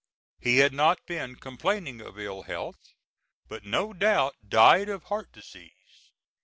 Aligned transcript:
He 0.39 0.57
had 0.57 0.73
not 0.73 1.05
been 1.05 1.35
complaining 1.35 2.01
of 2.01 2.17
ill 2.17 2.41
health, 2.41 2.95
but 3.47 3.63
no 3.65 3.93
doubt 3.93 4.35
died 4.49 4.89
of 4.89 5.03
heart 5.03 5.31
disease. 5.31 6.09